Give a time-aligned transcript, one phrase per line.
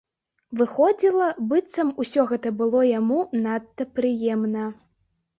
[0.59, 4.65] Выходзіла, быццам усё гэта было яму надта прыемна.